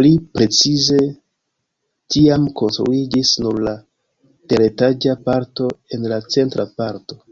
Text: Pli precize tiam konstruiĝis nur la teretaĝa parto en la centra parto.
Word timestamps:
Pli 0.00 0.12
precize 0.38 1.00
tiam 2.16 2.46
konstruiĝis 2.62 3.34
nur 3.44 3.60
la 3.70 3.76
teretaĝa 4.54 5.20
parto 5.30 5.72
en 5.98 6.12
la 6.16 6.26
centra 6.34 6.74
parto. 6.82 7.24